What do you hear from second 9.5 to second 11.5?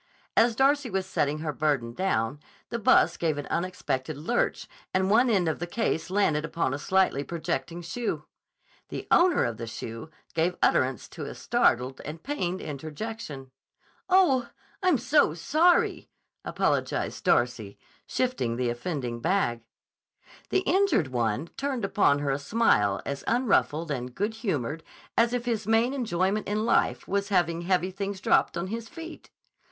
the shoe gave utterance to a